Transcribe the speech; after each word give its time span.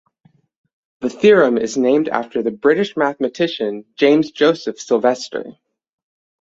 The 1.01 1.11
theorem 1.11 1.59
is 1.59 1.77
named 1.77 2.09
after 2.09 2.41
the 2.41 2.49
British 2.49 2.97
mathematician 2.97 3.85
James 3.93 4.31
Joseph 4.31 4.79
Sylvester. 4.79 5.51